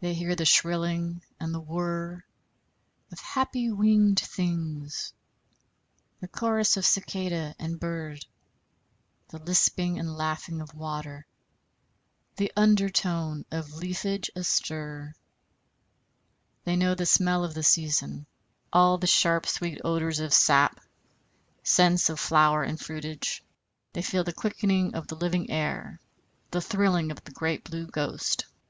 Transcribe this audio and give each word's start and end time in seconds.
They 0.00 0.14
hear 0.14 0.34
the 0.34 0.46
shrilling 0.46 1.20
and 1.38 1.52
the 1.52 1.60
whirr 1.60 2.24
of 3.12 3.18
happy 3.20 3.70
winged 3.70 4.18
things, 4.18 5.12
the 6.20 6.26
chorus 6.26 6.78
of 6.78 6.86
cicada 6.86 7.54
and 7.58 7.78
bird, 7.78 8.24
the 9.28 9.36
lisping 9.38 9.98
and 9.98 10.16
laughing 10.16 10.62
of 10.62 10.72
water, 10.74 11.26
the 12.36 12.50
under 12.56 12.88
tone 12.88 13.44
of 13.50 13.74
leafage 13.74 14.30
astir. 14.34 15.14
They 16.64 16.74
know 16.76 16.94
the 16.94 17.04
smell 17.04 17.44
of 17.44 17.52
the 17.52 17.62
season 17.62 18.24
all 18.72 18.98
sharp 19.04 19.44
sweet 19.44 19.82
odors 19.84 20.18
of 20.18 20.32
sap, 20.32 20.80
scents 21.62 22.08
of 22.08 22.18
flower 22.18 22.62
and 22.62 22.80
fruitage. 22.80 23.42
They 23.92 24.00
feel 24.00 24.24
the 24.24 24.32
quickening 24.32 24.94
of 24.94 25.08
the 25.08 25.14
living 25.16 25.50
air, 25.50 26.00
the 26.52 26.62
thrilling 26.62 27.10
of 27.10 27.22
the 27.24 27.32
great 27.32 27.64
Blue 27.64 27.86
Ghost. 27.86 28.46